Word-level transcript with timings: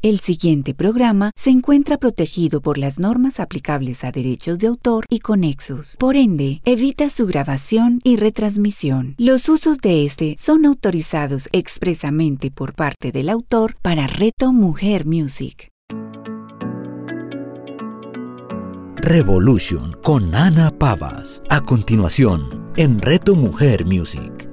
El 0.00 0.20
siguiente 0.20 0.74
programa 0.74 1.32
se 1.34 1.50
encuentra 1.50 1.96
protegido 1.96 2.60
por 2.60 2.78
las 2.78 3.00
normas 3.00 3.40
aplicables 3.40 4.04
a 4.04 4.12
derechos 4.12 4.60
de 4.60 4.68
autor 4.68 5.04
y 5.10 5.18
conexos. 5.18 5.96
Por 5.98 6.14
ende, 6.14 6.60
evita 6.64 7.10
su 7.10 7.26
grabación 7.26 8.00
y 8.04 8.14
retransmisión. 8.14 9.16
Los 9.18 9.48
usos 9.48 9.78
de 9.78 10.04
este 10.04 10.36
son 10.38 10.66
autorizados 10.66 11.48
expresamente 11.50 12.52
por 12.52 12.74
parte 12.74 13.10
del 13.10 13.28
autor 13.28 13.74
para 13.82 14.06
Reto 14.06 14.52
Mujer 14.52 15.04
Music. 15.04 15.72
Revolution 18.98 19.96
con 20.04 20.32
Ana 20.32 20.78
Pavas. 20.78 21.42
A 21.48 21.60
continuación, 21.62 22.70
en 22.76 23.02
Reto 23.02 23.34
Mujer 23.34 23.84
Music. 23.84 24.48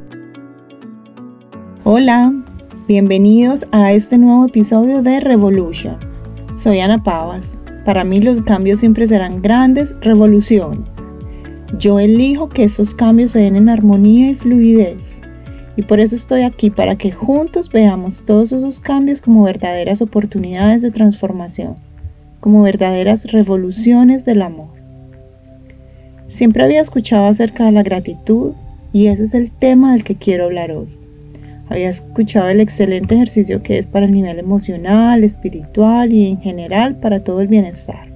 Hola, 1.83 2.33
bienvenidos 2.87 3.65
a 3.71 3.93
este 3.93 4.15
nuevo 4.17 4.45
episodio 4.45 5.01
de 5.01 5.19
Revolution. 5.19 5.97
Soy 6.55 6.79
Ana 6.79 7.01
Pavas. 7.03 7.57
Para 7.83 8.03
mí 8.03 8.21
los 8.21 8.41
cambios 8.41 8.79
siempre 8.79 9.07
serán 9.07 9.41
grandes 9.41 9.95
revoluciones. 10.01 10.81
Yo 11.79 11.99
elijo 11.99 12.49
que 12.49 12.63
esos 12.63 12.93
cambios 12.93 13.31
se 13.31 13.39
den 13.39 13.55
en 13.55 13.69
armonía 13.69 14.29
y 14.29 14.35
fluidez. 14.35 15.19
Y 15.75 15.81
por 15.81 15.99
eso 15.99 16.15
estoy 16.15 16.43
aquí 16.43 16.69
para 16.69 16.95
que 16.95 17.11
juntos 17.11 17.71
veamos 17.71 18.23
todos 18.23 18.51
esos 18.51 18.79
cambios 18.79 19.19
como 19.19 19.43
verdaderas 19.43 20.01
oportunidades 20.01 20.81
de 20.81 20.91
transformación 20.91 21.77
como 22.39 22.61
verdaderas 22.61 23.31
revoluciones 23.31 24.23
del 24.23 24.43
amor. 24.43 24.67
Siempre 26.27 26.63
había 26.63 26.81
escuchado 26.81 27.25
acerca 27.25 27.65
de 27.65 27.71
la 27.71 27.81
gratitud 27.81 28.51
y 28.93 29.07
ese 29.07 29.23
es 29.23 29.33
el 29.33 29.49
tema 29.49 29.93
del 29.93 30.03
que 30.03 30.15
quiero 30.15 30.45
hablar 30.45 30.71
hoy. 30.71 31.04
Había 31.69 31.89
escuchado 31.89 32.49
el 32.49 32.59
excelente 32.59 33.15
ejercicio 33.15 33.63
que 33.63 33.77
es 33.77 33.87
para 33.87 34.05
el 34.05 34.11
nivel 34.11 34.39
emocional, 34.39 35.23
espiritual 35.23 36.13
y 36.13 36.27
en 36.27 36.39
general 36.39 36.95
para 36.95 37.23
todo 37.23 37.41
el 37.41 37.47
bienestar. 37.47 38.07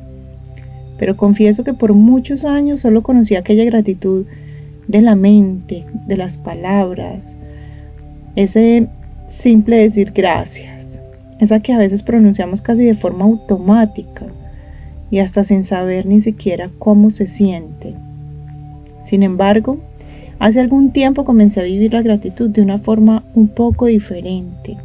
Pero 0.98 1.18
confieso 1.18 1.64
que 1.64 1.74
por 1.74 1.94
muchos 1.94 2.46
años 2.46 2.82
solo 2.82 3.02
conocí 3.04 3.36
aquella 3.36 3.64
gratitud 3.66 4.26
de 4.88 5.02
la 5.02 5.16
mente, 5.16 5.86
de 6.08 6.18
las 6.18 6.38
palabras, 6.38 7.36
ese 8.36 8.88
simple 9.30 9.78
decir 9.78 10.12
gracias 10.14 10.80
esa 11.40 11.62
que 11.62 11.74
a 11.74 11.78
veces 11.78 12.04
pronunciamos 12.04 12.62
casi 12.62 12.84
de 12.84 12.96
forma 12.96 13.26
automática 13.26 14.26
y 15.10 15.20
hasta 15.20 15.44
sin 15.44 15.64
saber 15.64 16.06
ni 16.06 16.22
siquiera 16.22 16.70
cómo 16.78 17.10
se 17.10 17.28
siente. 17.28 17.96
Sin 19.06 19.24
embargo, 19.24 19.80
hace 20.40 20.60
algún 20.60 20.92
tiempo 20.92 21.26
comencé 21.26 21.60
a 21.60 21.64
vivir 21.64 21.94
la 21.94 22.02
gratitud 22.02 22.50
de 22.50 22.62
una 22.62 22.80
forma 22.80 23.24
un 23.36 23.50
poco 23.50 23.86
diferente. 23.86 24.78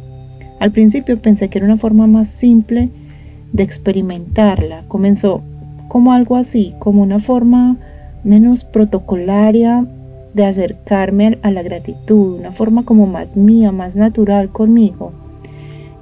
Al 0.59 0.71
principio 0.71 1.19
pensé 1.21 1.49
que 1.49 1.57
era 1.57 1.65
una 1.65 1.77
forma 1.77 2.07
más 2.07 2.29
simple 2.29 2.89
de 3.51 3.63
experimentarla. 3.63 4.83
Comenzó 4.87 5.41
como 5.87 6.13
algo 6.13 6.35
así, 6.35 6.73
como 6.79 7.03
una 7.03 7.19
forma 7.19 7.77
menos 8.23 8.63
protocolaria 8.63 9.85
de 10.33 10.45
acercarme 10.45 11.37
a 11.41 11.51
la 11.51 11.63
gratitud, 11.63 12.39
una 12.39 12.51
forma 12.51 12.83
como 12.83 13.07
más 13.07 13.37
mía, 13.37 13.71
más 13.71 13.95
natural 13.95 14.49
conmigo 14.49 15.13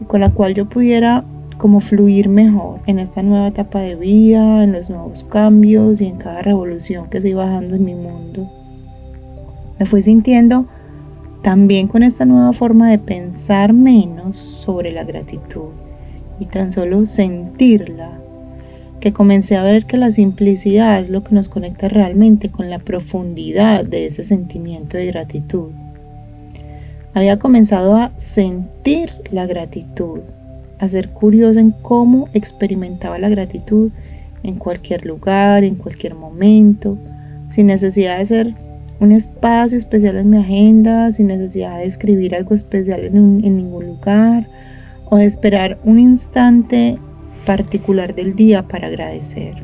con 0.08 0.22
la 0.22 0.30
cual 0.32 0.54
yo 0.54 0.66
pudiera 0.66 1.24
como 1.58 1.80
fluir 1.80 2.30
mejor 2.30 2.80
en 2.88 3.00
esta 3.00 3.24
nueva 3.24 3.48
etapa 3.48 3.80
de 3.80 3.96
vida, 3.96 4.64
en 4.64 4.74
los 4.74 4.90
nuevos 4.90 5.24
cambios 5.26 6.02
y 6.02 6.06
en 6.06 6.18
cada 6.18 6.42
revolución 6.42 7.10
que 7.10 7.22
se 7.22 7.30
iba 7.30 7.46
dando 7.46 7.76
en 7.76 7.86
mi 7.86 7.96
mundo. 7.96 8.50
Me 9.80 9.86
fui 9.86 10.02
sintiendo 10.02 10.66
también 11.42 11.88
con 11.88 12.04
esta 12.04 12.26
nueva 12.26 12.54
forma 12.54 12.90
de 12.90 13.00
pensar 13.00 13.74
menos 13.74 14.38
sobre 14.38 14.92
la 14.92 15.04
gratitud 15.04 15.72
y 16.40 16.46
tan 16.46 16.72
solo 16.72 17.06
sentirla, 17.06 18.12
que 19.00 19.12
comencé 19.12 19.58
a 19.58 19.64
ver 19.64 19.86
que 19.86 19.98
la 19.98 20.12
simplicidad 20.12 21.02
es 21.02 21.10
lo 21.10 21.24
que 21.24 21.36
nos 21.36 21.50
conecta 21.50 21.90
realmente 21.90 22.50
con 22.50 22.70
la 22.70 22.80
profundidad 22.80 23.84
de 23.84 24.08
ese 24.08 24.24
sentimiento 24.24 24.98
de 24.98 25.08
gratitud. 25.08 25.72
Había 27.14 27.38
comenzado 27.38 27.96
a 27.96 28.12
sentir 28.20 29.12
la 29.32 29.46
gratitud, 29.46 30.22
a 30.80 30.88
ser 30.88 31.10
curioso 31.10 31.60
en 31.60 31.72
cómo 31.72 32.30
experimentaba 32.34 33.20
la 33.20 33.30
gratitud 33.30 33.92
en 34.44 34.56
cualquier 34.56 35.06
lugar, 35.06 35.64
en 35.64 35.76
cualquier 35.76 36.16
momento, 36.16 36.98
sin 37.52 37.68
necesidad 37.68 38.18
de 38.20 38.26
ser 38.26 38.56
un 39.04 39.12
espacio 39.12 39.78
especial 39.78 40.16
en 40.16 40.30
mi 40.30 40.38
agenda, 40.38 41.12
sin 41.12 41.28
necesidad 41.28 41.78
de 41.78 41.88
escribir 41.88 42.34
algo 42.36 42.56
especial 42.56 43.02
en, 43.02 43.44
en 43.44 43.58
ningún 43.58 43.86
lugar 43.88 44.48
o 45.10 45.18
de 45.18 45.26
esperar 45.26 45.78
un 45.84 46.00
instante 46.00 46.98
particular 47.46 48.16
del 48.16 48.34
día 48.34 48.64
para 48.64 48.88
agradecer. 48.88 49.56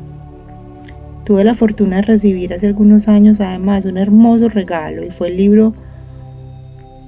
Tuve 1.24 1.42
la 1.44 1.54
fortuna 1.54 1.96
de 1.96 2.02
recibir 2.02 2.52
hace 2.52 2.66
algunos 2.66 3.08
años 3.08 3.40
además 3.40 3.86
un 3.86 3.96
hermoso 3.96 4.50
regalo 4.50 5.04
y 5.04 5.10
fue 5.10 5.28
el 5.28 5.38
libro 5.38 5.72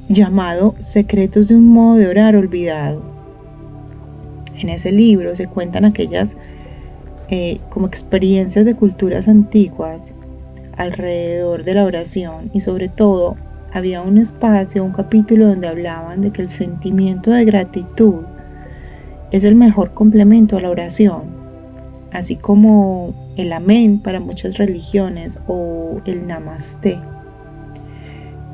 llamado 0.09 0.75
Secretos 0.79 1.49
de 1.49 1.57
un 1.57 1.69
modo 1.69 1.97
de 1.97 2.09
orar 2.09 2.35
olvidado. 2.35 3.03
En 4.59 4.71
ese 4.71 4.91
libro 4.91 5.37
se 5.37 5.49
cuentan 5.49 5.85
aquellas 5.85 6.35
eh, 7.29 7.61
como 7.69 7.89
experiencias 7.89 8.65
de 8.65 8.75
culturas 8.75 9.29
antiguas 9.29 10.15
alrededor 10.77 11.65
de 11.65 11.75
la 11.75 11.85
oración 11.85 12.51
y 12.53 12.61
sobre 12.61 12.89
todo 12.89 13.37
había 13.73 14.03
un 14.03 14.19
espacio, 14.19 14.85
un 14.85 14.93
capítulo 14.93 15.49
donde 15.49 15.69
hablaban 15.69 16.21
de 16.21 16.31
que 16.31 16.43
el 16.43 16.49
sentimiento 16.49 17.31
de 17.31 17.45
gratitud 17.45 18.23
es 19.31 19.45
el 19.45 19.55
mejor 19.55 19.95
complemento 19.95 20.57
a 20.59 20.61
la 20.61 20.71
oración, 20.71 21.23
así 22.13 22.37
como 22.37 23.15
el 23.37 23.53
amén 23.53 23.99
para 23.99 24.21
muchas 24.21 24.59
religiones 24.59 25.39
o 25.47 26.03
el 26.05 26.27
namaste. 26.27 26.99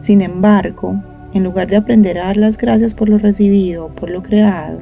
Sin 0.02 0.22
embargo, 0.22 0.94
en 1.34 1.42
lugar 1.42 1.68
de 1.68 1.76
aprender 1.76 2.18
a 2.18 2.26
dar 2.26 2.36
las 2.36 2.56
gracias 2.56 2.94
por 2.94 3.08
lo 3.08 3.18
recibido 3.18 3.88
por 3.88 4.10
lo 4.10 4.22
creado, 4.22 4.78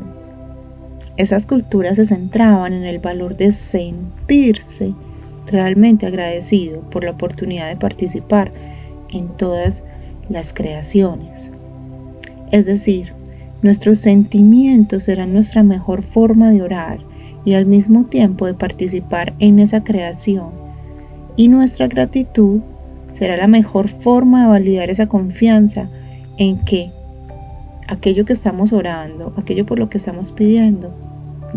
esas 1.17 1.47
culturas 1.47 1.97
se 1.97 2.05
centraban 2.05 2.75
en 2.75 2.85
el 2.85 2.99
valor 2.99 3.39
de 3.39 3.51
sentirse 3.53 4.93
realmente 5.47 6.07
agradecido 6.07 6.81
por 6.91 7.05
la 7.05 7.13
oportunidad 7.13 7.69
de 7.69 7.77
participar 7.77 8.51
en 9.11 9.29
todas 9.29 9.83
las 10.29 10.53
creaciones. 10.53 11.51
Es 12.51 12.67
decir, 12.67 13.13
nuestros 13.63 13.99
sentimientos 14.01 15.05
serán 15.05 15.33
nuestra 15.33 15.63
mejor 15.63 16.03
forma 16.03 16.51
de 16.51 16.63
orar 16.63 16.99
y 17.45 17.55
al 17.55 17.67
mismo 17.67 18.05
tiempo 18.05 18.47
de 18.47 18.55
participar 18.55 19.35
en 19.39 19.59
esa 19.59 19.83
creación. 19.83 20.51
Y 21.37 21.49
nuestra 21.49 21.87
gratitud 21.87 22.61
será 23.13 23.37
la 23.37 23.47
mejor 23.47 23.89
forma 23.89 24.43
de 24.43 24.49
validar 24.49 24.91
esa 24.91 25.07
confianza 25.07 25.89
en 26.39 26.65
que 26.65 26.91
aquello 27.89 28.25
que 28.25 28.33
estamos 28.33 28.73
orando, 28.73 29.33
aquello 29.37 29.65
por 29.65 29.79
lo 29.79 29.89
que 29.89 29.99
estamos 29.99 30.31
pidiendo, 30.33 30.93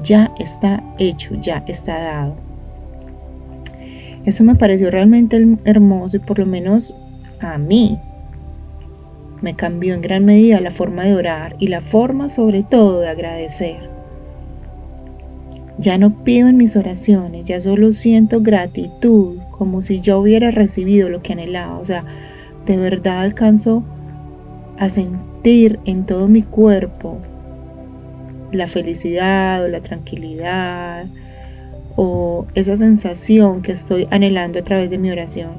ya 0.04 0.32
está 0.40 0.84
hecho, 0.98 1.36
ya 1.36 1.64
está 1.68 2.00
dado. 2.00 2.49
Eso 4.26 4.44
me 4.44 4.56
pareció 4.56 4.92
realmente 4.92 5.58
hermoso 5.64 6.18
y 6.18 6.20
por 6.20 6.40
lo 6.40 6.46
menos 6.46 6.94
a 7.40 7.58
mí 7.58 7.98
me 9.42 9.56
cambió 9.56 9.94
en 9.94 10.02
gran 10.02 10.26
medida 10.26 10.60
la 10.60 10.72
forma 10.72 11.04
de 11.06 11.16
orar 11.16 11.56
y 11.60 11.68
la 11.68 11.82
forma 11.82 12.30
sobre 12.30 12.64
todo 12.64 13.00
de 13.00 13.10
agradecer. 13.10 13.90
Ya 15.78 15.98
no 15.98 16.24
pido 16.26 16.50
en 16.50 16.58
mis 16.58 16.76
oraciones, 16.76 17.48
ya 17.48 17.62
solo 17.62 17.94
siento 17.94 18.42
gratitud, 18.42 19.38
como 19.52 19.82
si 19.82 20.02
yo 20.02 20.20
hubiera 20.20 20.52
recibido 20.52 21.08
lo 21.08 21.22
que 21.22 21.34
anhelaba. 21.34 21.80
O 21.80 21.86
sea, 21.86 22.04
de 22.66 22.76
verdad 22.76 23.22
alcanzo 23.22 23.84
a 24.78 24.90
sentir 24.90 25.80
en 25.86 26.06
todo 26.06 26.28
mi 26.28 26.42
cuerpo 26.42 27.18
la 28.52 28.68
felicidad 28.68 29.64
o 29.64 29.70
la 29.70 29.80
tranquilidad 29.80 31.06
o 31.96 32.46
esa 32.56 32.78
sensación 32.78 33.62
que 33.62 33.72
estoy 33.72 34.08
anhelando 34.12 34.60
a 34.60 34.64
través 34.64 34.90
de 34.90 34.98
mi 34.98 35.12
oración. 35.12 35.52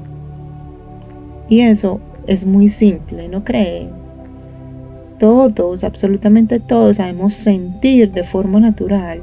Y 1.48 1.60
eso 1.60 2.00
es 2.26 2.46
muy 2.46 2.68
simple, 2.68 3.28
¿no 3.28 3.44
creen? 3.44 3.88
Todos, 5.18 5.84
absolutamente 5.84 6.60
todos, 6.60 6.96
sabemos 6.96 7.34
sentir 7.34 8.12
de 8.12 8.24
forma 8.24 8.60
natural. 8.60 9.22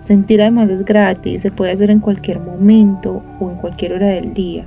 Sentir 0.00 0.40
además 0.40 0.70
es 0.70 0.84
gratis, 0.84 1.42
se 1.42 1.50
puede 1.50 1.72
hacer 1.72 1.90
en 1.90 2.00
cualquier 2.00 2.40
momento 2.40 3.22
o 3.40 3.50
en 3.50 3.56
cualquier 3.56 3.92
hora 3.92 4.08
del 4.08 4.32
día 4.32 4.64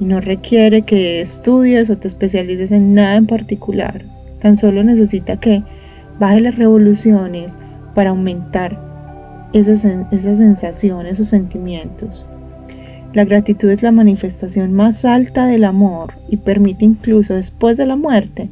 y 0.00 0.04
no 0.04 0.20
requiere 0.20 0.82
que 0.82 1.20
estudies 1.20 1.90
o 1.90 1.96
te 1.96 2.08
especialices 2.08 2.72
en 2.72 2.94
nada 2.94 3.16
en 3.16 3.26
particular. 3.26 4.02
Tan 4.40 4.56
solo 4.56 4.82
necesita 4.82 5.36
que 5.38 5.62
baje 6.18 6.40
las 6.40 6.56
revoluciones 6.56 7.56
para 7.94 8.10
aumentar 8.10 8.78
esas, 9.54 9.84
esas 10.10 10.38
sensaciones, 10.38 11.14
esos 11.14 11.28
sentimientos. 11.28 12.26
La 13.14 13.24
gratitud 13.24 13.70
es 13.70 13.82
la 13.82 13.92
manifestación 13.92 14.72
más 14.72 15.04
alta 15.04 15.46
del 15.46 15.64
amor 15.64 16.14
y 16.28 16.38
permite 16.38 16.84
incluso 16.84 17.34
después 17.34 17.76
de 17.76 17.86
la 17.86 17.96
muerte 17.96 18.48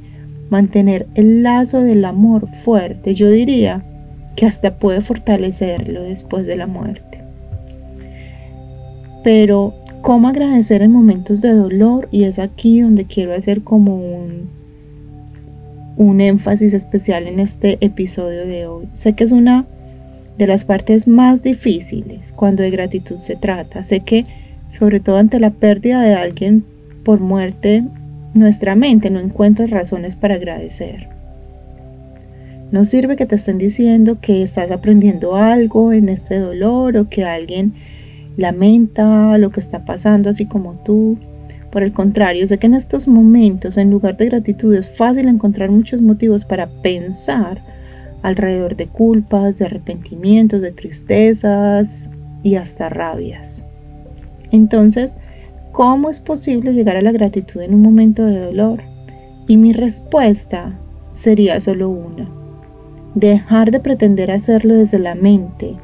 mantener 0.50 1.06
el 1.14 1.42
lazo 1.42 1.82
del 1.82 2.04
amor 2.04 2.46
fuerte. 2.64 3.14
Yo 3.14 3.28
diría 3.28 3.82
que 4.36 4.46
hasta 4.46 4.78
puede 4.78 5.00
fortalecerlo 5.00 6.02
después 6.02 6.46
de 6.46 6.56
la 6.56 6.68
muerte. 6.68 7.18
Pero, 9.24 9.74
¿cómo 10.00 10.28
agradecer 10.28 10.82
en 10.82 10.92
momentos 10.92 11.40
de 11.40 11.52
dolor? 11.52 12.08
Y 12.12 12.24
es 12.24 12.38
aquí 12.38 12.80
donde 12.80 13.06
quiero 13.06 13.34
hacer 13.34 13.62
como 13.62 13.96
un, 13.96 14.48
un 15.96 16.20
énfasis 16.20 16.72
especial 16.72 17.26
en 17.26 17.40
este 17.40 17.78
episodio 17.80 18.46
de 18.46 18.66
hoy. 18.66 18.88
Sé 18.94 19.14
que 19.14 19.24
es 19.24 19.32
una 19.32 19.66
de 20.38 20.46
las 20.46 20.64
partes 20.64 21.06
más 21.06 21.42
difíciles 21.42 22.32
cuando 22.34 22.62
de 22.62 22.70
gratitud 22.70 23.18
se 23.18 23.36
trata. 23.36 23.84
Sé 23.84 24.00
que, 24.00 24.26
sobre 24.70 25.00
todo 25.00 25.18
ante 25.18 25.38
la 25.38 25.50
pérdida 25.50 26.00
de 26.02 26.14
alguien 26.14 26.64
por 27.04 27.20
muerte, 27.20 27.84
nuestra 28.34 28.74
mente 28.74 29.10
no 29.10 29.20
encuentra 29.20 29.66
razones 29.66 30.16
para 30.16 30.36
agradecer. 30.36 31.08
No 32.70 32.84
sirve 32.86 33.16
que 33.16 33.26
te 33.26 33.34
estén 33.34 33.58
diciendo 33.58 34.18
que 34.20 34.42
estás 34.42 34.70
aprendiendo 34.70 35.36
algo 35.36 35.92
en 35.92 36.08
este 36.08 36.38
dolor 36.38 36.96
o 36.96 37.08
que 37.10 37.24
alguien 37.24 37.74
lamenta 38.38 39.36
lo 39.36 39.50
que 39.50 39.60
está 39.60 39.84
pasando 39.84 40.30
así 40.30 40.46
como 40.46 40.74
tú. 40.82 41.18
Por 41.70 41.82
el 41.82 41.92
contrario, 41.92 42.46
sé 42.46 42.56
que 42.56 42.66
en 42.66 42.74
estos 42.74 43.06
momentos, 43.06 43.76
en 43.76 43.90
lugar 43.90 44.16
de 44.16 44.26
gratitud, 44.26 44.74
es 44.74 44.88
fácil 44.88 45.28
encontrar 45.28 45.70
muchos 45.70 46.00
motivos 46.00 46.44
para 46.44 46.66
pensar 46.66 47.62
alrededor 48.22 48.76
de 48.76 48.86
culpas, 48.86 49.58
de 49.58 49.66
arrepentimientos, 49.66 50.60
de 50.60 50.72
tristezas 50.72 52.08
y 52.42 52.56
hasta 52.56 52.88
rabias. 52.88 53.64
Entonces, 54.50 55.16
¿cómo 55.72 56.10
es 56.10 56.20
posible 56.20 56.72
llegar 56.72 56.96
a 56.96 57.02
la 57.02 57.12
gratitud 57.12 57.60
en 57.60 57.74
un 57.74 57.82
momento 57.82 58.24
de 58.24 58.38
dolor? 58.38 58.82
Y 59.48 59.56
mi 59.56 59.72
respuesta 59.72 60.78
sería 61.14 61.58
solo 61.60 61.90
una 61.90 62.42
dejar 63.14 63.70
de 63.70 63.80
pretender 63.80 64.30
hacerlo 64.30 64.74
desde 64.74 64.98
la 64.98 65.14
mente 65.14 65.74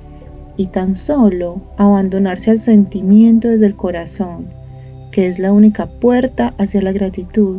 y 0.57 0.67
tan 0.67 0.97
solo 0.97 1.61
abandonarse 1.77 2.51
al 2.51 2.59
sentimiento 2.59 3.49
desde 3.49 3.67
el 3.67 3.77
corazón, 3.77 4.47
que 5.13 5.29
es 5.29 5.39
la 5.39 5.53
única 5.53 5.87
puerta 5.87 6.55
hacia 6.59 6.83
la 6.83 6.93
gratitud. 6.93 7.59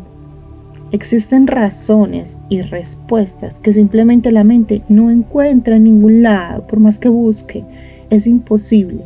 Existen 0.91 1.45
razones 1.45 2.39
y 2.49 2.61
respuestas 2.61 3.59
que 3.59 3.73
simplemente 3.73 4.31
la 4.31 4.43
mente 4.43 4.81
no 4.89 5.11
encuentra 5.11 5.75
en 5.75 5.83
ningún 5.83 6.23
lado, 6.23 6.65
por 6.65 6.79
más 6.79 6.97
que 6.97 7.09
busque. 7.09 7.63
Es 8.09 8.25
imposible, 8.25 9.03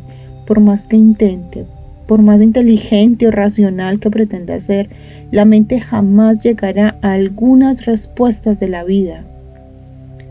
por 0.48 0.62
más 0.62 0.88
que 0.88 0.96
intente, 0.96 1.66
por 2.08 2.22
más 2.22 2.42
inteligente 2.42 3.28
o 3.28 3.32
racional 3.32 4.00
que 4.00 4.10
pretenda 4.10 4.58
ser, 4.62 4.90
la 5.32 5.44
mente 5.44 5.82
jamás 5.82 6.42
llegará 6.42 6.96
a 7.02 7.14
algunas 7.14 7.86
respuestas 7.86 8.62
de 8.62 8.70
la 8.70 8.86
vida. 8.86 9.26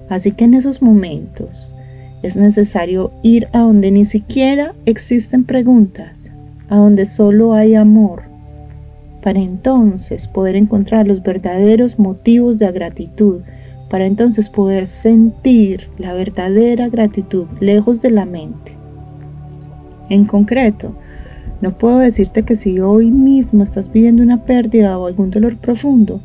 Así 0.09 0.33
que 0.33 0.45
en 0.45 0.55
esos 0.55 0.81
momentos 0.81 1.71
es 2.23 2.35
necesario 2.35 3.11
ir 3.23 3.49
a 3.53 3.59
donde 3.59 3.91
ni 3.91 4.07
siquiera 4.07 4.75
existen 4.87 5.45
preguntas, 5.45 6.31
a 6.71 6.77
donde 6.77 7.05
solo 7.05 7.53
hay 7.53 7.75
amor, 7.75 8.32
para 9.23 9.41
entonces 9.41 10.27
poder 10.27 10.57
encontrar 10.57 11.07
los 11.07 11.23
verdaderos 11.23 11.99
motivos 11.99 12.59
de 12.59 12.71
gratitud, 12.73 13.41
para 13.89 14.07
entonces 14.07 14.49
poder 14.49 14.87
sentir 14.87 15.89
la 15.99 16.13
verdadera 16.13 16.89
gratitud 16.89 17.47
lejos 17.61 18.03
de 18.03 18.11
la 18.11 18.25
mente. 18.25 18.73
En 20.09 20.25
concreto, 20.25 20.93
no 21.61 21.79
puedo 21.79 21.99
decirte 21.99 22.43
que 22.43 22.57
si 22.57 22.81
hoy 22.81 23.11
mismo 23.11 23.63
estás 23.63 23.93
viviendo 23.93 24.23
una 24.23 24.45
pérdida 24.45 24.99
o 24.99 25.07
algún 25.07 25.31
dolor 25.31 25.57
profundo, 25.57 26.21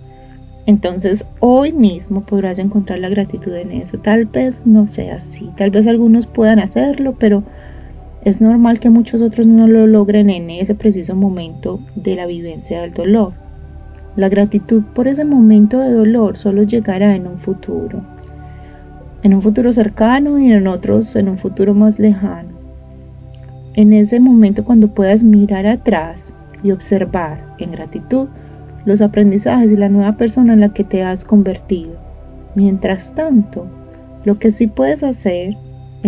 entonces 0.66 1.24
hoy 1.40 1.72
mismo 1.72 2.26
podrás 2.26 2.60
encontrar 2.60 3.00
la 3.00 3.10
gratitud 3.10 3.54
en 3.54 3.72
eso. 3.72 4.00
Tal 4.00 4.26
vez 4.26 4.66
no 4.66 4.88
sea 4.88 5.16
así, 5.16 5.50
tal 5.56 5.70
vez 5.70 5.88
algunos 5.88 6.26
puedan 6.26 6.60
hacerlo, 6.60 7.16
pero 7.18 7.44
es 8.24 8.42
normal 8.42 8.80
que 8.80 8.90
muchos 8.90 9.22
otros 9.22 9.48
no 9.48 9.68
lo 9.68 9.88
logren 9.88 10.30
en 10.30 10.50
ese 10.50 10.76
preciso 10.76 11.16
momento 11.16 11.80
de 11.96 12.16
la 12.16 12.26
vivencia 12.26 12.82
del 12.82 12.94
dolor. 12.94 13.34
La 14.16 14.30
gratitud 14.30 14.84
por 14.96 15.08
ese 15.08 15.24
momento 15.24 15.80
de 15.80 15.92
dolor 15.92 16.38
solo 16.38 16.64
llegará 16.64 17.16
en 17.16 17.28
un 17.28 17.38
futuro, 17.38 18.02
en 19.24 19.34
un 19.34 19.42
futuro 19.42 19.72
cercano 19.72 20.40
y 20.40 20.52
en 20.52 20.68
otros 20.68 21.16
en 21.16 21.30
un 21.30 21.38
futuro 21.38 21.74
más 21.74 22.00
lejano. 22.00 22.50
En 23.76 23.94
ese 23.94 24.20
momento 24.20 24.66
cuando 24.66 24.88
puedas 24.88 25.24
mirar 25.24 25.68
atrás 25.68 26.34
y 26.64 26.72
observar 26.72 27.46
en 27.60 27.72
gratitud, 27.72 28.28
los 28.86 29.02
aprendizajes 29.02 29.72
y 29.72 29.76
la 29.76 29.90
nueva 29.90 30.14
persona 30.14 30.54
en 30.54 30.62
la 30.62 30.70
que 30.70 30.84
te 30.84 31.04
has 31.04 31.26
convertido. 31.26 31.92
Mientras 32.56 33.14
tanto, 33.14 33.68
lo 34.26 34.40
que 34.40 34.50
sí 34.50 34.66
puedes 34.66 35.04
hacer 35.04 35.58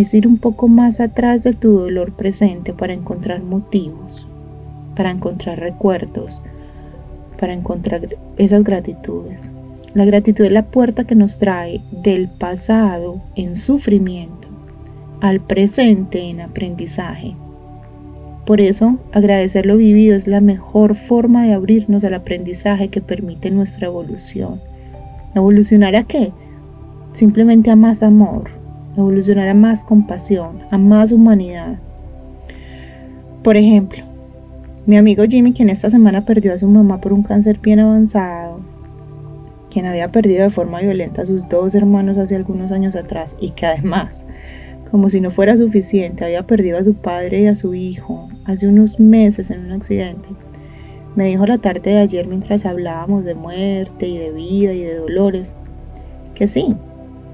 es 0.00 0.14
ir 0.14 0.26
un 0.26 0.38
poco 0.38 0.68
más 0.68 1.00
atrás 1.00 1.42
de 1.42 1.52
tu 1.52 1.78
dolor 1.78 2.12
presente 2.12 2.72
para 2.72 2.94
encontrar 2.94 3.42
motivos, 3.42 4.26
para 4.96 5.10
encontrar 5.10 5.58
recuerdos, 5.58 6.42
para 7.38 7.52
encontrar 7.52 8.08
esas 8.36 8.64
gratitudes. 8.64 9.50
La 9.94 10.04
gratitud 10.04 10.44
es 10.44 10.52
la 10.52 10.66
puerta 10.66 11.04
que 11.04 11.14
nos 11.14 11.38
trae 11.38 11.80
del 11.90 12.28
pasado 12.28 13.20
en 13.34 13.56
sufrimiento 13.56 14.48
al 15.20 15.40
presente 15.40 16.22
en 16.22 16.40
aprendizaje. 16.40 17.34
Por 18.46 18.60
eso, 18.60 18.96
agradecer 19.12 19.66
lo 19.66 19.76
vivido 19.76 20.16
es 20.16 20.26
la 20.26 20.40
mejor 20.40 20.94
forma 20.94 21.44
de 21.44 21.52
abrirnos 21.52 22.04
al 22.04 22.14
aprendizaje 22.14 22.88
que 22.88 23.00
permite 23.00 23.50
nuestra 23.50 23.86
evolución. 23.86 24.60
¿Evolucionar 25.34 25.94
a 25.94 26.04
qué? 26.04 26.32
Simplemente 27.12 27.70
a 27.70 27.76
más 27.76 28.02
amor, 28.02 28.59
evolucionar 28.96 29.48
a 29.48 29.54
más 29.54 29.84
compasión, 29.84 30.60
a 30.70 30.78
más 30.78 31.12
humanidad. 31.12 31.78
Por 33.42 33.56
ejemplo, 33.56 34.02
mi 34.86 34.96
amigo 34.96 35.24
Jimmy, 35.24 35.52
quien 35.52 35.70
esta 35.70 35.90
semana 35.90 36.24
perdió 36.24 36.52
a 36.52 36.58
su 36.58 36.68
mamá 36.68 37.00
por 37.00 37.12
un 37.12 37.22
cáncer 37.22 37.58
bien 37.60 37.80
avanzado, 37.80 38.60
quien 39.70 39.86
había 39.86 40.08
perdido 40.08 40.42
de 40.42 40.50
forma 40.50 40.80
violenta 40.80 41.22
a 41.22 41.26
sus 41.26 41.48
dos 41.48 41.74
hermanos 41.74 42.18
hace 42.18 42.36
algunos 42.36 42.72
años 42.72 42.96
atrás 42.96 43.36
y 43.40 43.50
que 43.50 43.66
además 43.66 44.24
como 44.90 45.08
si 45.08 45.20
no 45.20 45.30
fuera 45.30 45.56
suficiente, 45.56 46.24
había 46.24 46.42
perdido 46.42 46.78
a 46.78 46.84
su 46.84 46.94
padre 46.94 47.42
y 47.42 47.46
a 47.46 47.54
su 47.54 47.74
hijo 47.74 48.28
hace 48.44 48.66
unos 48.66 48.98
meses 48.98 49.50
en 49.50 49.66
un 49.66 49.72
accidente. 49.72 50.28
Me 51.14 51.26
dijo 51.26 51.46
la 51.46 51.58
tarde 51.58 51.90
de 51.90 51.98
ayer 51.98 52.26
mientras 52.26 52.66
hablábamos 52.66 53.24
de 53.24 53.34
muerte 53.34 54.08
y 54.08 54.18
de 54.18 54.32
vida 54.32 54.72
y 54.72 54.82
de 54.82 54.96
dolores, 54.96 55.52
que 56.34 56.48
sí, 56.48 56.74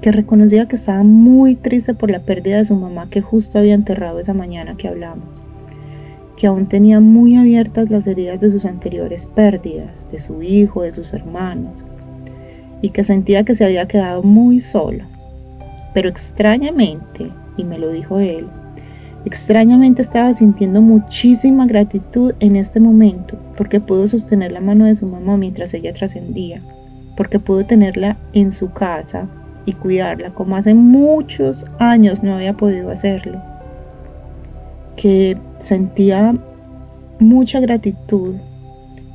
que 0.01 0.11
reconocía 0.11 0.67
que 0.67 0.75
estaba 0.75 1.03
muy 1.03 1.55
triste 1.55 1.93
por 1.93 2.11
la 2.11 2.19
pérdida 2.19 2.57
de 2.57 2.65
su 2.65 2.75
mamá 2.75 3.09
que 3.09 3.21
justo 3.21 3.57
había 3.57 3.73
enterrado 3.73 4.19
esa 4.19 4.33
mañana 4.33 4.75
que 4.77 4.87
hablamos, 4.87 5.41
que 6.35 6.47
aún 6.47 6.67
tenía 6.67 6.99
muy 6.99 7.35
abiertas 7.35 7.89
las 7.89 8.05
heridas 8.05 8.39
de 8.39 8.51
sus 8.51 8.65
anteriores 8.65 9.25
pérdidas, 9.25 10.09
de 10.11 10.19
su 10.19 10.43
hijo, 10.43 10.83
de 10.83 10.93
sus 10.93 11.13
hermanos, 11.13 11.83
y 12.81 12.89
que 12.89 13.03
sentía 13.03 13.43
que 13.43 13.55
se 13.55 13.65
había 13.65 13.87
quedado 13.87 14.21
muy 14.21 14.61
solo. 14.61 15.05
Pero 15.93 16.09
extrañamente, 16.09 17.31
y 17.57 17.63
me 17.63 17.79
lo 17.79 17.89
dijo 17.89 18.19
él. 18.19 18.47
Extrañamente 19.25 20.03
estaba 20.03 20.33
sintiendo 20.35 20.79
muchísima 20.81 21.65
gratitud 21.65 22.33
en 22.39 22.55
este 22.55 22.79
momento 22.79 23.37
porque 23.57 23.81
pudo 23.81 24.07
sostener 24.07 24.51
la 24.51 24.61
mano 24.61 24.85
de 24.85 24.95
su 24.95 25.07
mamá 25.07 25.35
mientras 25.37 25.73
ella 25.73 25.91
trascendía, 25.91 26.61
porque 27.17 27.39
pudo 27.39 27.65
tenerla 27.65 28.17
en 28.31 28.51
su 28.51 28.71
casa 28.71 29.27
y 29.67 29.73
cuidarla 29.73 30.31
como 30.31 30.55
hace 30.55 30.73
muchos 30.73 31.67
años 31.77 32.23
no 32.23 32.35
había 32.35 32.53
podido 32.53 32.89
hacerlo. 32.89 33.39
Que 34.95 35.37
sentía 35.59 36.33
mucha 37.19 37.59
gratitud 37.59 38.35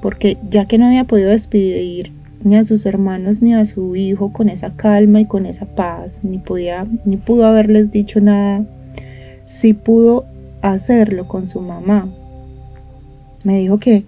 porque 0.03 0.37
ya 0.51 0.67
que 0.67 0.77
no 0.77 0.87
había 0.87 1.05
podido 1.05 1.31
despedir 1.31 2.13
ni 2.45 2.57
a 2.57 2.65
sus 2.65 2.85
hermanos 2.85 3.41
ni 3.41 3.55
a 3.55 3.65
su 3.65 3.97
hijo 3.97 4.33
con 4.33 4.49
esa 4.49 4.77
calma 4.77 5.21
y 5.21 5.27
con 5.27 5.47
esa 5.47 5.65
paz, 5.65 6.23
ni 6.23 6.39
podía 6.39 6.87
ni 7.05 7.17
pudo 7.17 7.47
haberles 7.47 7.91
dicho 7.91 8.21
nada. 8.21 8.65
Sí 9.47 9.73
pudo 9.73 10.27
hacerlo 10.61 11.29
con 11.29 11.49
su 11.49 11.61
mamá. 11.61 12.09
Me 13.45 13.59
dijo 13.59 13.79
que 13.79 14.05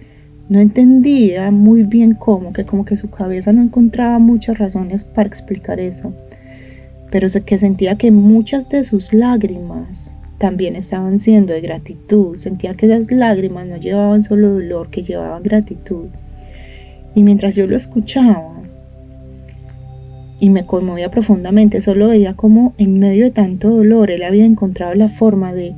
no 0.49 0.61
entendía 0.61 1.51
muy 1.51 1.85
bien 1.85 2.15
cómo, 2.15 2.53
que 2.53 2.67
como 2.67 2.85
que 2.85 2.97
su 2.97 3.09
cabeza 3.09 3.53
no 3.53 3.63
encontraba 3.63 4.19
muchas 4.19 4.59
razones 4.59 5.05
para 5.05 5.29
explicar 5.29 5.81
eso, 5.81 6.13
pero 7.15 7.29
que 7.47 7.59
sentía 7.59 7.95
que 7.95 8.11
muchas 8.11 8.69
de 8.69 8.83
sus 8.83 9.13
lágrimas 9.13 10.11
también 10.39 10.75
estaban 10.75 11.21
siendo 11.21 11.53
de 11.53 11.61
gratitud, 11.61 12.39
sentía 12.39 12.75
que 12.75 12.87
esas 12.87 13.13
lágrimas 13.13 13.69
no 13.69 13.77
llevaban 13.77 14.25
solo 14.25 14.55
dolor, 14.55 14.91
que 14.91 15.05
llevaban 15.05 15.45
gratitud. 15.45 16.07
Y 17.15 17.23
mientras 17.23 17.55
yo 17.55 17.69
lo 17.69 17.77
escuchaba 17.77 18.55
y 20.41 20.51
me 20.51 20.67
conmovía 20.67 21.13
profundamente, 21.13 21.81
solo 21.81 22.09
veía 22.09 22.35
como 22.35 22.75
en 22.79 22.99
medio 22.99 23.27
de 23.27 23.31
tanto 23.31 23.71
dolor 23.71 24.11
él 24.11 24.25
había 24.25 24.45
encontrado 24.45 24.95
la 24.95 25.09
forma 25.09 25.53
de 25.55 25.73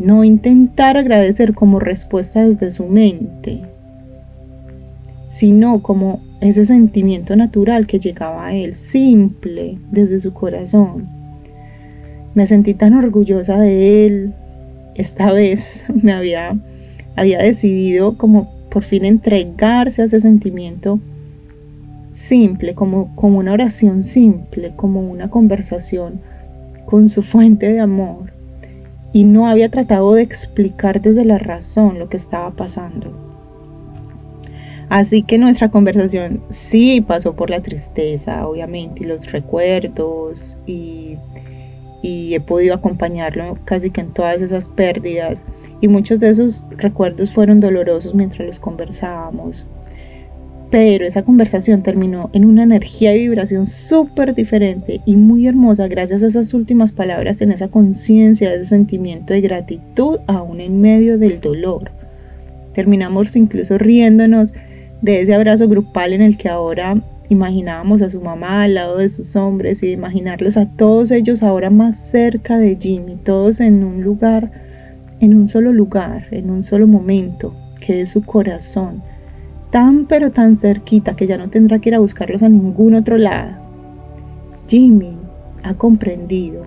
no 0.00 0.24
intentar 0.24 0.96
agradecer 0.96 1.54
como 1.54 1.78
respuesta 1.78 2.44
desde 2.44 2.72
su 2.72 2.86
mente, 2.86 3.60
sino 5.38 5.82
como 5.82 6.18
ese 6.40 6.66
sentimiento 6.66 7.36
natural 7.36 7.86
que 7.86 8.00
llegaba 8.00 8.46
a 8.46 8.54
él, 8.54 8.74
simple, 8.74 9.78
desde 9.92 10.18
su 10.18 10.32
corazón. 10.32 11.06
Me 12.34 12.44
sentí 12.48 12.74
tan 12.74 12.94
orgullosa 12.94 13.56
de 13.56 14.04
él. 14.04 14.32
Esta 14.96 15.30
vez 15.40 15.80
me 15.94 16.12
había, 16.12 16.56
había 17.14 17.38
decidido 17.38 18.18
como 18.18 18.50
por 18.68 18.82
fin 18.82 19.04
entregarse 19.04 20.02
a 20.02 20.06
ese 20.06 20.18
sentimiento 20.18 20.98
simple, 22.10 22.74
como, 22.74 23.14
como 23.14 23.38
una 23.38 23.52
oración 23.52 24.02
simple, 24.02 24.72
como 24.74 25.08
una 25.08 25.30
conversación 25.30 26.20
con 26.84 27.08
su 27.08 27.22
fuente 27.22 27.72
de 27.72 27.78
amor. 27.78 28.32
Y 29.12 29.22
no 29.22 29.46
había 29.46 29.68
tratado 29.68 30.14
de 30.14 30.22
explicar 30.22 31.00
desde 31.00 31.24
la 31.24 31.38
razón 31.38 32.00
lo 32.00 32.08
que 32.08 32.16
estaba 32.16 32.50
pasando. 32.50 33.27
Así 34.88 35.22
que 35.22 35.38
nuestra 35.38 35.70
conversación 35.70 36.40
sí 36.48 37.00
pasó 37.00 37.34
por 37.34 37.50
la 37.50 37.60
tristeza, 37.60 38.46
obviamente, 38.46 39.04
y 39.04 39.06
los 39.06 39.30
recuerdos, 39.30 40.56
y 40.66 41.16
y 42.02 42.34
he 42.34 42.40
podido 42.40 42.74
acompañarlo 42.74 43.58
casi 43.64 43.90
que 43.90 44.00
en 44.00 44.12
todas 44.12 44.40
esas 44.40 44.68
pérdidas 44.68 45.40
y 45.80 45.88
muchos 45.88 46.20
de 46.20 46.30
esos 46.30 46.66
recuerdos 46.76 47.30
fueron 47.30 47.60
dolorosos 47.60 48.14
mientras 48.14 48.46
los 48.46 48.58
conversábamos. 48.58 49.64
Pero 50.70 51.06
esa 51.06 51.22
conversación 51.22 51.82
terminó 51.82 52.28
en 52.34 52.44
una 52.44 52.62
energía 52.62 53.14
y 53.14 53.20
vibración 53.20 53.66
súper 53.66 54.34
diferente 54.34 55.00
y 55.06 55.16
muy 55.16 55.46
hermosa 55.46 55.88
gracias 55.88 56.22
a 56.22 56.26
esas 56.26 56.52
últimas 56.52 56.92
palabras, 56.92 57.40
en 57.40 57.52
esa 57.52 57.68
conciencia, 57.68 58.52
ese 58.52 58.66
sentimiento 58.66 59.32
de 59.32 59.40
gratitud 59.40 60.18
aún 60.26 60.60
en 60.60 60.80
medio 60.80 61.16
del 61.16 61.40
dolor. 61.40 61.90
Terminamos 62.74 63.34
incluso 63.34 63.78
riéndonos 63.78 64.52
de 65.02 65.22
ese 65.22 65.34
abrazo 65.34 65.68
grupal 65.68 66.12
en 66.12 66.22
el 66.22 66.36
que 66.36 66.48
ahora 66.48 67.02
Imaginábamos 67.30 68.00
a 68.00 68.08
su 68.08 68.22
mamá 68.22 68.62
al 68.62 68.74
lado 68.74 68.96
de 68.96 69.10
sus 69.10 69.36
hombres 69.36 69.82
y 69.82 69.90
imaginarlos 69.90 70.56
a 70.56 70.64
todos 70.64 71.10
ellos 71.10 71.42
ahora 71.42 71.68
más 71.68 71.98
cerca 71.98 72.56
de 72.56 72.76
Jimmy, 72.80 73.16
todos 73.16 73.60
en 73.60 73.84
un 73.84 74.02
lugar, 74.02 74.50
en 75.20 75.36
un 75.36 75.46
solo 75.46 75.74
lugar, 75.74 76.26
en 76.30 76.48
un 76.48 76.62
solo 76.62 76.86
momento, 76.86 77.54
que 77.80 78.00
es 78.00 78.08
su 78.08 78.22
corazón, 78.22 79.02
tan 79.70 80.06
pero 80.06 80.30
tan 80.30 80.56
cerquita 80.56 81.16
que 81.16 81.26
ya 81.26 81.36
no 81.36 81.50
tendrá 81.50 81.80
que 81.80 81.90
ir 81.90 81.96
a 81.96 81.98
buscarlos 81.98 82.42
a 82.42 82.48
ningún 82.48 82.94
otro 82.94 83.18
lado. 83.18 83.52
Jimmy 84.66 85.12
ha 85.62 85.74
comprendido, 85.74 86.64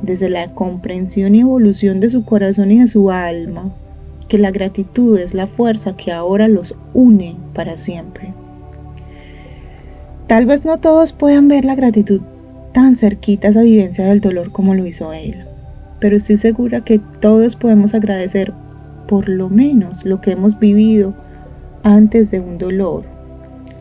desde 0.00 0.30
la 0.30 0.54
comprensión 0.54 1.34
y 1.34 1.40
evolución 1.40 2.00
de 2.00 2.08
su 2.08 2.24
corazón 2.24 2.72
y 2.72 2.78
de 2.78 2.86
su 2.86 3.10
alma, 3.10 3.74
que 4.32 4.38
la 4.38 4.50
gratitud 4.50 5.18
es 5.18 5.34
la 5.34 5.46
fuerza 5.46 5.94
que 5.94 6.10
ahora 6.10 6.48
los 6.48 6.74
une 6.94 7.36
para 7.52 7.76
siempre. 7.76 8.32
Tal 10.26 10.46
vez 10.46 10.64
no 10.64 10.78
todos 10.78 11.12
puedan 11.12 11.48
ver 11.48 11.66
la 11.66 11.74
gratitud 11.74 12.22
tan 12.72 12.96
cerquita 12.96 13.48
a 13.48 13.50
esa 13.50 13.60
vivencia 13.60 14.06
del 14.06 14.22
dolor 14.22 14.50
como 14.50 14.74
lo 14.74 14.86
hizo 14.86 15.12
él, 15.12 15.44
pero 16.00 16.16
estoy 16.16 16.36
segura 16.36 16.80
que 16.80 16.98
todos 17.20 17.56
podemos 17.56 17.92
agradecer 17.92 18.54
por 19.06 19.28
lo 19.28 19.50
menos 19.50 20.06
lo 20.06 20.22
que 20.22 20.30
hemos 20.30 20.58
vivido 20.58 21.12
antes 21.82 22.30
de 22.30 22.40
un 22.40 22.56
dolor, 22.56 23.04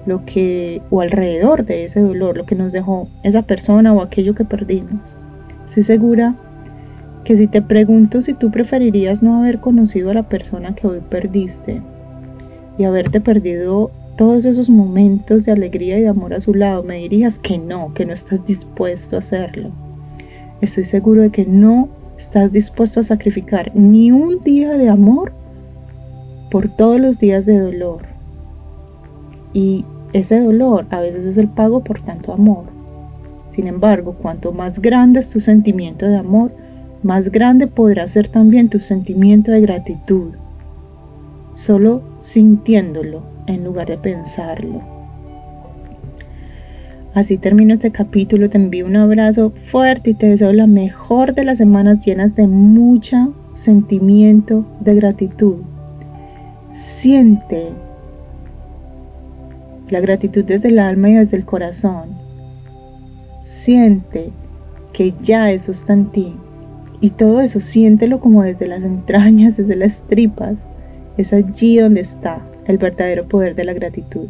lo 0.06 0.26
que 0.26 0.82
o 0.90 1.00
alrededor 1.00 1.64
de 1.64 1.86
ese 1.86 2.02
dolor, 2.02 2.36
lo 2.36 2.46
que 2.46 2.56
nos 2.56 2.74
dejó 2.74 3.08
esa 3.24 3.44
persona 3.44 3.94
o 3.94 4.02
aquello 4.02 4.36
que 4.36 4.44
perdimos. 4.44 5.16
Estoy 5.66 5.84
segura 5.84 6.36
que 7.24 7.38
si 7.38 7.48
te 7.48 7.62
pregunto 7.62 8.22
si 8.22 8.34
tú 8.34 8.52
preferirías 8.52 9.22
no 9.22 9.40
haber 9.40 9.60
conocido 9.60 10.12
a 10.12 10.14
la 10.14 10.24
persona 10.24 10.76
que 10.76 10.88
hoy 10.88 11.00
perdiste 11.08 11.82
y 12.78 12.84
haberte 12.84 13.22
perdido 13.22 13.92
todos 14.18 14.46
esos 14.46 14.70
momentos 14.70 15.46
de 15.46 15.52
alegría 15.52 15.98
y 15.98 16.02
de 16.02 16.08
amor 16.08 16.34
a 16.34 16.40
su 16.40 16.54
lado, 16.54 16.84
me 16.84 16.98
dirías 16.98 17.40
que 17.40 17.58
no, 17.58 17.94
que 17.94 18.06
no 18.06 18.14
estás 18.14 18.46
dispuesto 18.46 19.16
a 19.16 19.20
hacerlo. 19.20 19.72
Estoy 20.62 20.86
seguro 20.86 21.22
de 21.22 21.32
que 21.32 21.46
no 21.46 21.90
estás 22.18 22.52
dispuesto 22.52 23.00
a 23.00 23.04
sacrificar 23.04 23.72
ni 23.74 24.12
un 24.12 24.42
día 24.42 24.74
de 24.78 24.90
amor 24.90 25.32
por 26.52 26.70
todos 26.70 27.00
los 27.00 27.18
días 27.18 27.46
de 27.46 27.60
dolor. 27.60 28.04
Y 29.54 29.86
ese 30.14 30.40
dolor 30.40 30.86
a 30.92 31.00
veces 31.00 31.26
es 31.26 31.38
el 31.38 31.48
pago 31.48 31.84
por 31.84 32.02
tanto 32.02 32.34
amor. 32.34 32.66
Sin 33.50 33.68
embargo, 33.68 34.14
cuanto 34.22 34.52
más 34.52 34.82
grande 34.82 35.20
es 35.20 35.30
tu 35.30 35.40
sentimiento 35.40 36.06
de 36.06 36.18
amor, 36.18 36.52
más 37.04 37.30
grande 37.32 37.68
podrá 37.68 38.08
ser 38.08 38.28
también 38.28 38.70
tu 38.70 38.80
sentimiento 38.80 39.52
de 39.52 39.62
gratitud. 39.62 40.34
Solo 41.56 42.02
sintiéndolo 42.20 43.24
en 43.48 43.64
lugar 43.64 43.88
de 43.88 43.98
pensarlo. 43.98 44.82
Así 47.14 47.38
termino 47.38 47.74
este 47.74 47.92
capítulo, 47.92 48.50
te 48.50 48.58
envío 48.58 48.86
un 48.86 48.96
abrazo 48.96 49.52
fuerte 49.66 50.12
y 50.12 50.14
te 50.14 50.28
deseo 50.28 50.54
la 50.54 50.68
mejor 50.68 51.34
de 51.34 51.44
las 51.44 51.58
semanas 51.58 52.06
llenas 52.06 52.36
de 52.36 52.48
mucho 52.48 53.36
sentimiento 53.54 54.66
de 54.80 54.96
gratitud. 54.96 55.58
Siente 56.76 57.70
la 59.90 60.00
gratitud 60.00 60.46
desde 60.46 60.70
el 60.70 60.80
alma 60.80 61.10
y 61.10 61.16
desde 61.16 61.36
el 61.36 61.46
corazón. 61.46 62.12
Siente 63.44 64.32
que 64.94 65.14
ya 65.22 65.52
eso 65.52 65.74
está 65.74 65.92
en 65.92 66.06
ti. 66.12 66.34
Y 67.02 67.10
todo 67.10 67.42
eso 67.42 67.60
siéntelo 67.60 68.20
como 68.20 68.44
desde 68.44 68.68
las 68.68 68.84
entrañas, 68.84 69.58
desde 69.58 69.76
las 69.76 70.02
tripas. 70.08 70.56
Es 71.18 71.34
allí 71.34 71.78
donde 71.78 72.02
está 72.02 72.40
el 72.68 72.78
verdadero 72.78 73.28
poder 73.28 73.56
de 73.56 73.66
la 73.66 73.74
gratitud. 73.74 74.28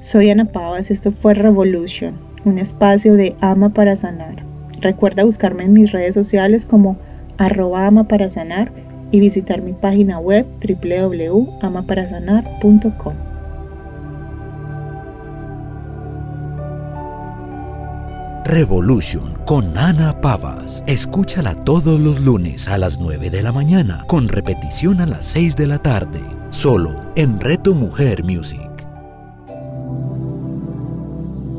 Soy 0.00 0.30
Ana 0.30 0.44
Pavas, 0.46 0.90
esto 0.90 1.12
fue 1.12 1.34
Revolution, 1.34 2.14
un 2.44 2.58
espacio 2.58 3.14
de 3.14 3.36
ama 3.40 3.68
para 3.70 3.94
sanar. 3.96 4.44
Recuerda 4.80 5.24
buscarme 5.24 5.64
en 5.64 5.72
mis 5.72 5.90
redes 5.92 6.14
sociales 6.14 6.66
como 6.66 6.96
arroba 7.36 7.86
ama 7.86 8.08
para 8.08 8.28
sanar 8.28 8.72
y 9.10 9.20
visitar 9.20 9.62
mi 9.62 9.72
página 9.72 10.18
web 10.18 10.44
www.amaparasanar.com. 10.60 13.31
Revolution 18.52 19.32
con 19.46 19.78
Ana 19.78 20.20
Pavas. 20.20 20.84
Escúchala 20.86 21.54
todos 21.64 21.98
los 21.98 22.20
lunes 22.20 22.68
a 22.68 22.76
las 22.76 23.00
9 23.00 23.30
de 23.30 23.42
la 23.42 23.50
mañana, 23.50 24.04
con 24.06 24.28
repetición 24.28 25.00
a 25.00 25.06
las 25.06 25.24
6 25.24 25.56
de 25.56 25.66
la 25.66 25.78
tarde 25.78 26.20
solo 26.50 26.94
en 27.16 27.40
Reto 27.40 27.74
Mujer 27.74 28.22
Music. 28.24 28.60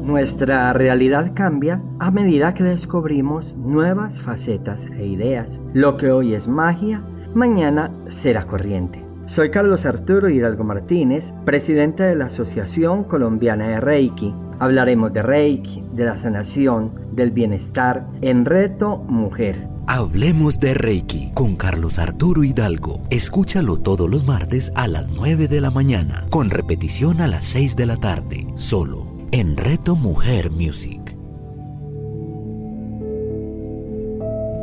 Nuestra 0.03 0.71
realidad 0.73 1.31
cambia 1.33 1.81
a 1.97 2.11
medida 2.11 2.53
que 2.53 2.63
descubrimos 2.63 3.57
nuevas 3.57 4.21
facetas 4.21 4.85
e 4.85 5.07
ideas. 5.07 5.59
Lo 5.73 5.97
que 5.97 6.11
hoy 6.11 6.35
es 6.35 6.47
magia, 6.47 7.01
mañana 7.33 7.91
será 8.09 8.45
corriente. 8.45 9.03
Soy 9.25 9.49
Carlos 9.49 9.85
Arturo 9.85 10.29
Hidalgo 10.29 10.63
Martínez, 10.63 11.33
presidente 11.43 12.03
de 12.03 12.15
la 12.15 12.25
Asociación 12.25 13.03
Colombiana 13.03 13.67
de 13.69 13.79
Reiki. 13.79 14.35
Hablaremos 14.59 15.13
de 15.13 15.21
Reiki, 15.21 15.83
de 15.93 16.05
la 16.05 16.17
sanación, 16.17 16.91
del 17.11 17.31
bienestar 17.31 18.07
en 18.21 18.45
Reto 18.45 18.97
Mujer. 18.97 19.67
Hablemos 19.87 20.59
de 20.59 20.73
Reiki 20.73 21.31
con 21.33 21.55
Carlos 21.55 21.99
Arturo 21.99 22.43
Hidalgo. 22.43 23.01
Escúchalo 23.09 23.77
todos 23.77 24.09
los 24.09 24.25
martes 24.25 24.71
a 24.75 24.87
las 24.87 25.09
9 25.09 25.47
de 25.47 25.61
la 25.61 25.71
mañana, 25.71 26.25
con 26.29 26.49
repetición 26.49 27.19
a 27.19 27.27
las 27.27 27.43
6 27.45 27.75
de 27.75 27.85
la 27.85 27.97
tarde, 27.97 28.47
solo 28.55 29.07
en 29.31 29.57
Reto 29.57 29.95
Mujer 29.95 30.51
Music. 30.51 31.17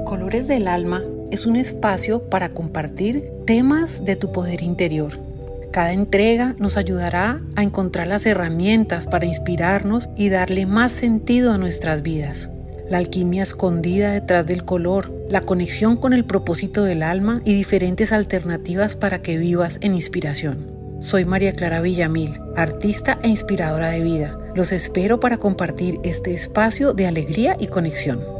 Colores 0.04 0.48
del 0.48 0.68
Alma 0.68 1.02
es 1.30 1.46
un 1.46 1.56
espacio 1.56 2.28
para 2.30 2.50
compartir 2.50 3.30
temas 3.46 4.04
de 4.04 4.16
tu 4.16 4.32
poder 4.32 4.62
interior. 4.62 5.29
Cada 5.72 5.92
entrega 5.92 6.54
nos 6.58 6.76
ayudará 6.76 7.40
a 7.56 7.62
encontrar 7.62 8.06
las 8.06 8.26
herramientas 8.26 9.06
para 9.06 9.26
inspirarnos 9.26 10.08
y 10.16 10.28
darle 10.28 10.66
más 10.66 10.92
sentido 10.92 11.52
a 11.52 11.58
nuestras 11.58 12.02
vidas 12.02 12.50
la 12.90 12.98
alquimia 12.98 13.44
escondida 13.44 14.10
detrás 14.10 14.46
del 14.46 14.64
color, 14.64 15.14
la 15.30 15.40
conexión 15.42 15.96
con 15.96 16.12
el 16.12 16.24
propósito 16.24 16.82
del 16.82 17.04
alma 17.04 17.40
y 17.44 17.54
diferentes 17.54 18.12
alternativas 18.12 18.96
para 18.96 19.22
que 19.22 19.38
vivas 19.38 19.78
en 19.80 19.94
inspiración. 19.94 20.66
Soy 20.98 21.24
María 21.24 21.52
Clara 21.52 21.80
Villamil, 21.80 22.40
artista 22.56 23.18
e 23.22 23.28
inspiradora 23.28 23.90
de 23.90 24.00
vida. 24.00 24.38
Los 24.56 24.72
espero 24.72 25.20
para 25.20 25.38
compartir 25.38 25.98
este 26.02 26.34
espacio 26.34 26.92
de 26.92 27.06
alegría 27.06 27.56
y 27.58 27.68
conexión. 27.68 28.39